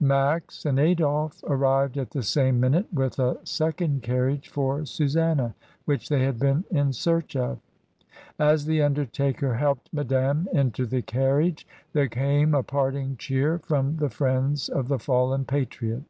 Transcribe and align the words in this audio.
Max 0.00 0.64
and 0.66 0.76
Adolphe 0.80 1.40
arrived 1.46 1.96
at 1.96 2.10
the 2.10 2.24
same 2.24 2.58
minute 2.58 2.92
with 2.92 3.20
a 3.20 3.38
second 3.46 4.02
carriage 4.02 4.48
for 4.48 4.84
Susanna, 4.84 5.54
which 5.84 6.08
they 6.08 6.24
had 6.24 6.36
been 6.40 6.64
in 6.68 6.92
search 6.92 7.36
of 7.36 7.60
As 8.36 8.64
the 8.64 8.82
undertaker 8.82 9.54
helped 9.54 9.92
Madame 9.92 10.48
into 10.52 10.84
the 10.84 11.00
carriage, 11.02 11.64
there 11.92 12.08
came 12.08 12.56
a 12.56 12.64
parting 12.64 13.16
cheer 13.18 13.60
from 13.60 13.98
the 13.98 14.10
friends 14.10 14.68
of 14.68 14.88
the 14.88 14.98
fallen 14.98 15.44
patriot. 15.44 16.02